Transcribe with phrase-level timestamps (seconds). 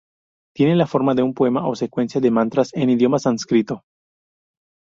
[0.55, 3.83] Tiene la forma de un poema o secuencia de mantras en idioma sánscrito.